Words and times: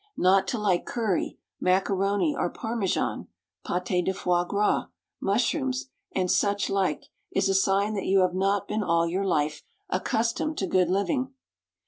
Not 0.17 0.47
to 0.47 0.57
like 0.57 0.87
curry, 0.87 1.37
macaroni, 1.59 2.35
or 2.35 2.49
parmesan, 2.49 3.27
pâté 3.63 4.03
de 4.03 4.11
foie 4.11 4.45
gras, 4.47 4.87
mushrooms, 5.19 5.91
and 6.15 6.31
such 6.31 6.71
like, 6.71 7.05
is 7.35 7.47
a 7.49 7.53
sign 7.53 7.93
that 7.93 8.07
you 8.07 8.21
have 8.21 8.33
not 8.33 8.67
been 8.67 8.81
all 8.81 9.05
your 9.07 9.27
life 9.27 9.61
accustomed 9.91 10.57
to 10.57 10.65
good 10.65 10.89
living. 10.89 11.35